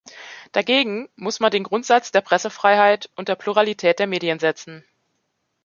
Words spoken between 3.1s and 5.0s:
und der Pluralität der Medien setzen.